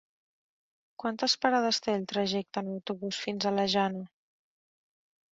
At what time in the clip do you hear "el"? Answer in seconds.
1.97-2.07